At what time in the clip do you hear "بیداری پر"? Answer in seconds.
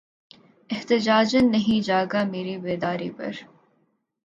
2.57-3.33